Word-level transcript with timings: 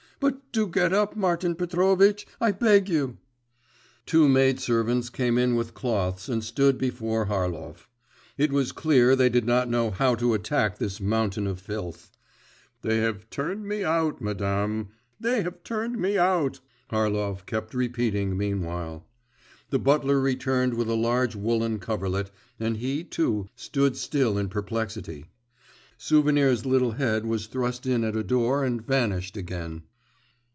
'But 0.21 0.51
do 0.51 0.67
get 0.67 0.93
up, 0.93 1.15
Martin 1.15 1.55
Petrovitch, 1.55 2.27
I 2.39 2.51
beg 2.51 2.87
you!' 2.89 3.17
Two 4.05 4.27
maid 4.29 4.59
servants 4.59 5.09
came 5.09 5.35
in 5.39 5.55
with 5.55 5.73
cloths 5.73 6.29
and 6.29 6.43
stood 6.43 6.75
still 6.75 6.79
before 6.79 7.25
Harlov. 7.25 7.87
It 8.37 8.51
was 8.51 8.71
clear 8.71 9.15
they 9.15 9.29
did 9.29 9.45
not 9.45 9.67
know 9.67 9.89
how 9.89 10.13
to 10.15 10.35
attack 10.35 10.77
this 10.77 10.99
mountain 11.01 11.47
of 11.47 11.59
filth. 11.59 12.11
'They 12.83 12.97
have 12.97 13.31
turned 13.31 13.65
me 13.67 13.83
out, 13.83 14.21
madam, 14.21 14.89
they 15.19 15.41
have 15.41 15.63
turned 15.63 15.97
me 15.97 16.19
out!' 16.19 16.59
Harlov 16.91 17.47
kept 17.47 17.73
repeating 17.73 18.37
meanwhile. 18.37 19.03
The 19.71 19.79
butler 19.79 20.19
returned 20.19 20.75
with 20.75 20.89
a 20.89 20.93
large 20.95 21.35
woollen 21.35 21.79
coverlet, 21.79 22.29
and 22.59 22.77
he, 22.77 23.03
too, 23.03 23.47
stood 23.55 23.97
still 23.97 24.37
in 24.37 24.49
perplexity. 24.49 25.31
Souvenir's 25.97 26.63
little 26.63 26.91
head 26.91 27.25
was 27.25 27.47
thrust 27.47 27.87
in 27.87 28.03
at 28.03 28.15
a 28.17 28.23
door 28.23 28.63
and 28.63 28.85
vanished 28.85 29.35
again. 29.35 29.83